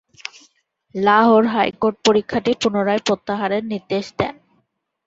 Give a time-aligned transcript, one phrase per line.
[0.95, 4.35] Lahore high court পরীক্ষাটি পুনরায় প্রত্যাহারের নির্দেশ দেন।